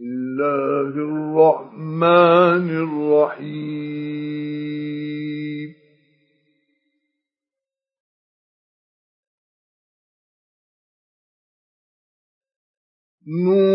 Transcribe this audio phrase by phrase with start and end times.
[0.00, 4.10] الله الرحمن الرحيم
[13.26, 13.70] نون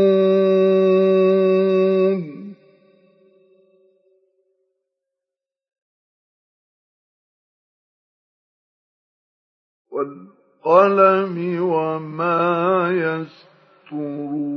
[9.92, 14.55] والقلم وما يسطرون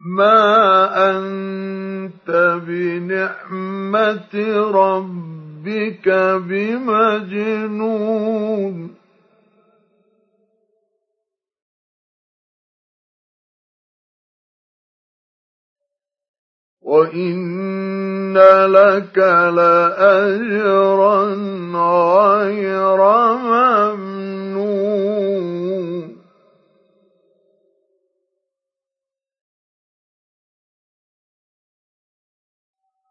[0.00, 4.34] ما أنت بنعمة
[4.70, 6.08] ربك
[6.48, 7.78] بمجنون.
[16.82, 19.18] وإن لك
[19.54, 21.24] لأجرا
[21.74, 23.00] غير
[23.36, 24.17] ممنون.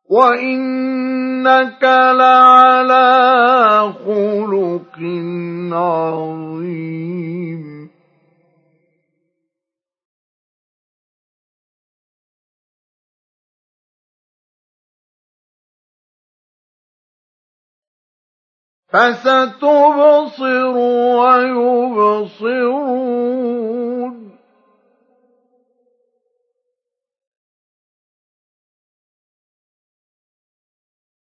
[0.09, 3.13] وإنك لعلى
[4.05, 4.97] خلق
[5.71, 7.07] عظيم
[18.87, 20.77] فستبصر
[21.17, 22.67] ويبصرون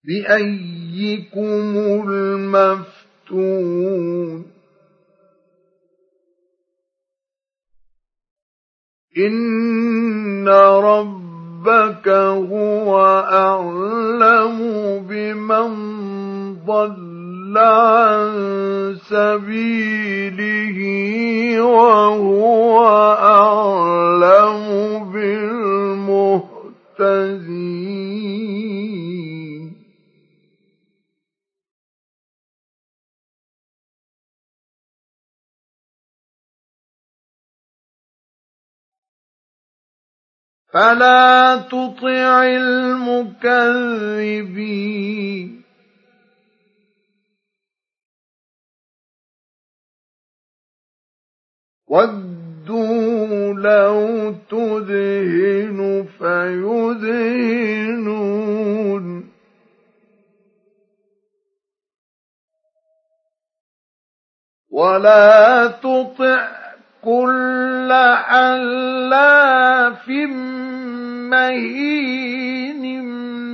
[0.05, 1.77] بأيكم
[2.09, 3.41] المفتون
[9.19, 13.01] إن ربك هو
[13.33, 14.59] أعلم
[15.09, 15.71] بمن
[16.67, 20.79] ضل عن سبيله
[21.63, 22.85] وهو
[23.19, 24.65] أعلم
[25.13, 26.41] بالمهتدين
[40.73, 43.71] فلا تطع المكذبين.
[51.89, 57.61] ودوا لو تدهن فيدهنون.
[64.71, 66.70] ولا تطع
[67.05, 67.89] كل
[68.29, 70.09] حلاف
[71.31, 72.85] مهين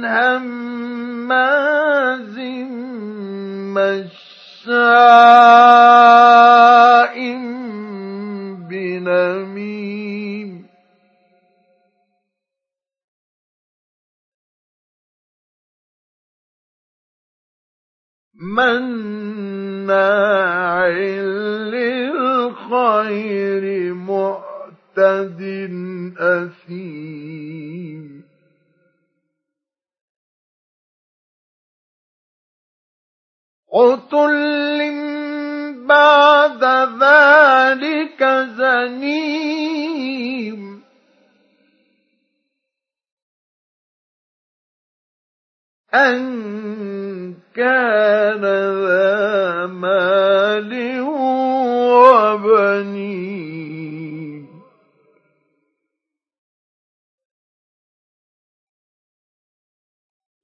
[0.04, 1.56] هماز
[3.76, 5.35] مشاء
[25.16, 28.06] معتد أثيم.
[33.75, 34.78] عتل
[35.87, 36.65] بعد
[37.03, 38.25] ذلك
[38.59, 39.56] زنيم.
[45.94, 48.44] أن كان
[48.87, 50.25] ذا مال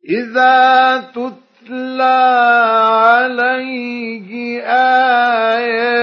[0.09, 2.03] إذا تتلى
[2.93, 6.02] عليه آياتنا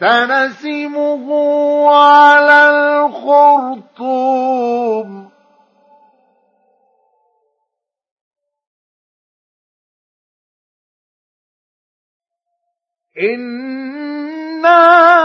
[0.00, 1.26] سنسمه
[1.90, 2.70] على
[3.90, 4.48] الخرطوم.
[13.18, 14.78] إنا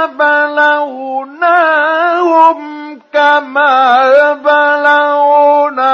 [0.05, 1.43] بلوناهم
[3.13, 5.93] كما بلونا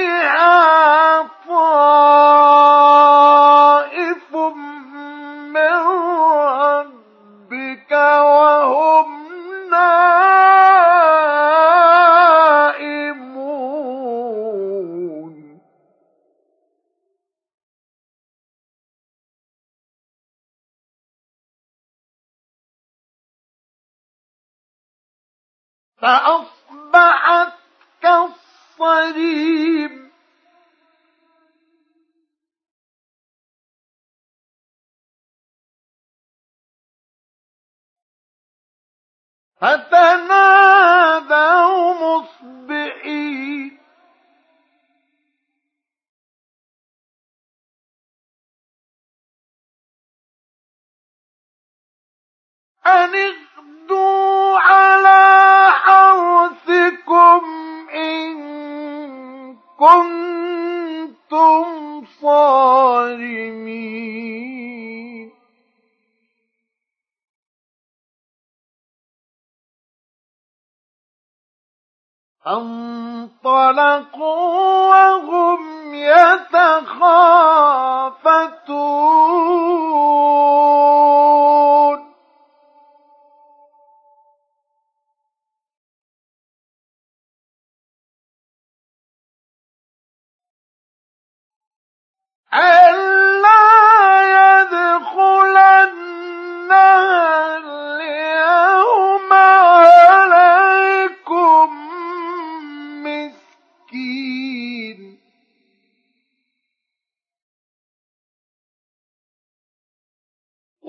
[39.62, 41.22] فتنادوا
[41.94, 43.78] مصبحين.
[52.86, 57.42] أن اغدوا على حرثكم
[57.94, 58.36] إن
[59.78, 61.64] كنتم
[62.20, 63.62] صارمين.
[72.44, 74.02] فانطلقوا
[74.88, 76.82] وهم يتخافتون.
[92.54, 92.81] ألا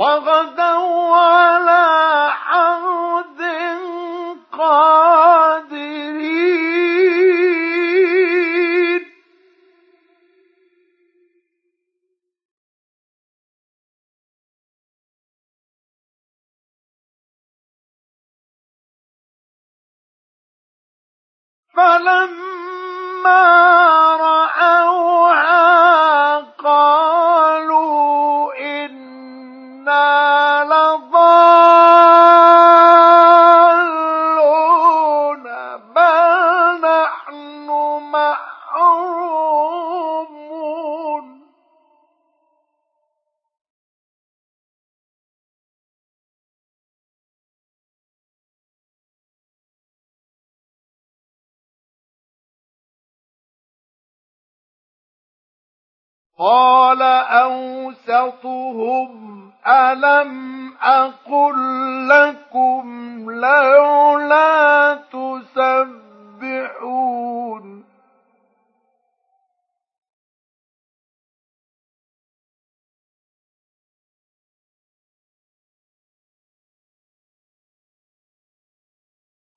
[0.03, 1.87] وغدوا على
[2.31, 3.41] حرد
[4.51, 6.23] قادرين.
[21.75, 23.43] فلما
[56.37, 57.01] قال
[57.51, 59.11] أوسطهم
[59.67, 66.23] ألم أقل لكم لولا تسبحون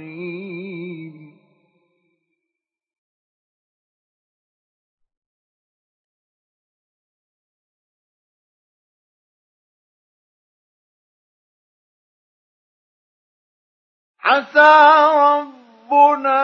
[14.25, 14.75] عسى
[15.15, 16.41] ربنا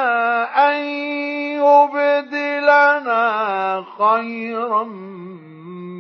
[0.69, 0.75] أن
[1.57, 3.23] يبدلنا
[3.99, 4.83] خيرا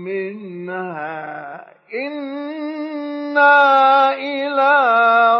[0.05, 1.65] منها.
[1.93, 3.53] إنا
[4.13, 4.73] إلى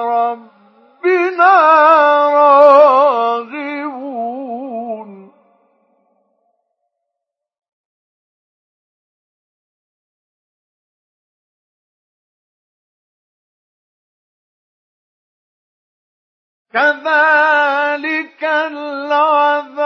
[0.03, 1.51] ربنا
[16.73, 19.81] كذلك العذاب.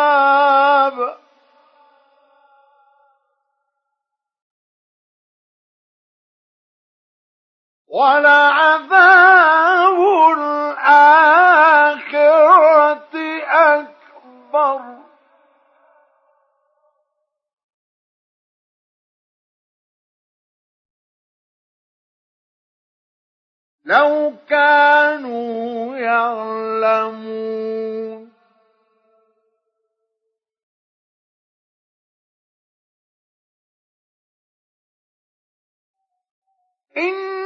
[7.87, 9.44] ولعذاب
[23.85, 27.55] لو كانوا يعلمون.
[36.97, 37.44] إن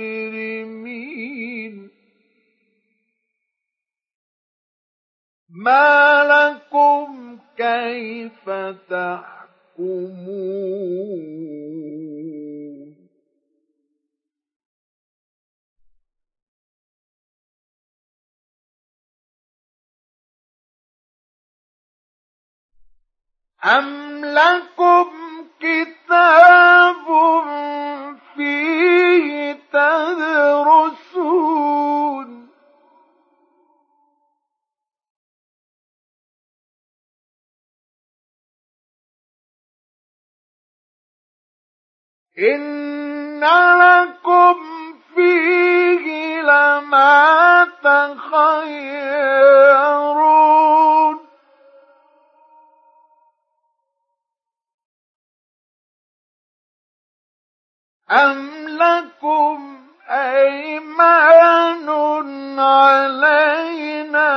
[5.50, 8.50] ما لكم كيف
[8.90, 10.32] تحكمون
[23.64, 25.12] أم لكم
[25.60, 27.04] كتاب
[28.36, 31.22] فيه تدرسون
[42.38, 43.40] إن
[43.78, 44.56] لكم
[45.14, 49.42] فيه لما تخيرون
[58.12, 59.76] أم لكم
[60.10, 61.88] أيمان
[62.58, 64.28] علينا؟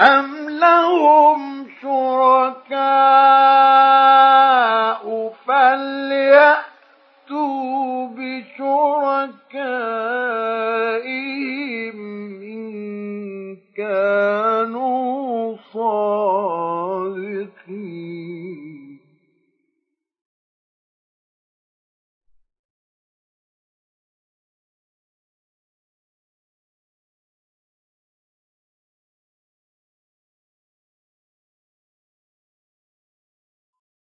[0.00, 3.73] أم لهم شركاء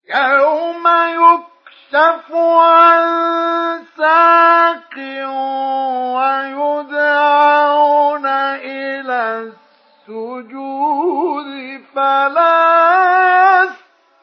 [0.08, 4.96] يوم يكشف عن ساق
[6.96, 9.52] ويدعون إلى
[10.08, 11.50] السجود
[11.94, 12.62] فلا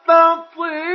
[0.08, 0.90] يستطيعون.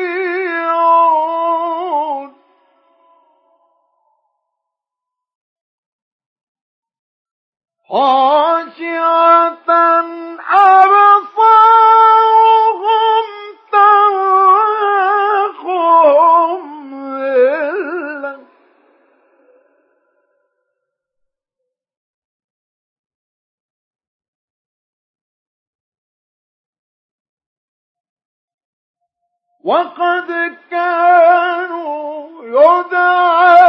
[7.89, 9.69] خاشعة
[29.65, 30.29] وقد
[30.71, 33.64] كانوا يدعون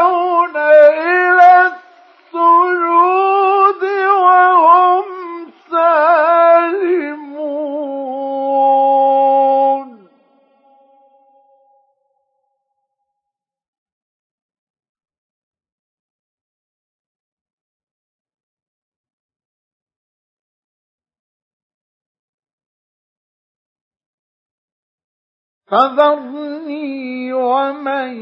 [25.71, 28.13] فذرني ومن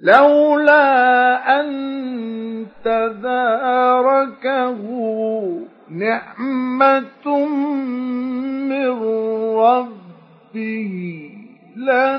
[0.07, 1.67] لولا أن
[2.85, 4.79] تداركه
[5.89, 7.45] نعمة
[8.69, 8.89] من
[9.57, 10.93] ربه
[11.75, 12.16] لنبذ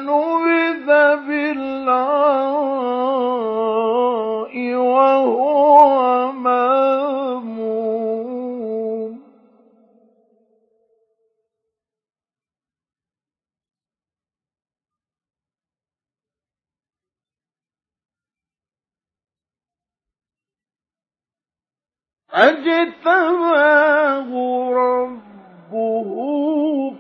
[23.09, 24.31] فاجتباه
[24.73, 26.11] ربه